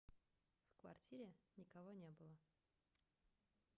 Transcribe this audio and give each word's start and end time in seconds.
в 0.71 0.81
квартире 0.81 1.31
никого 1.57 1.93
не 1.93 2.09
было 2.09 2.35